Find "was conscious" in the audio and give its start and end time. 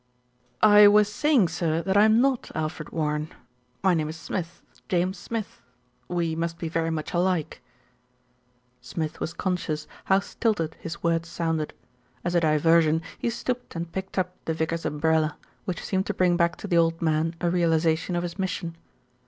9.19-9.85